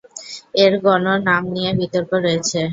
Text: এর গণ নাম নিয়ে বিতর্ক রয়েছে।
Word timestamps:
এর 0.63 0.73
গণ 0.83 1.05
নাম 1.27 1.43
নিয়ে 1.53 1.71
বিতর্ক 1.79 2.11
রয়েছে। 2.25 2.59